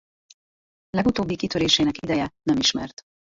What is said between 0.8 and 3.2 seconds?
Legutóbbi kitörésének ideje nem ismert.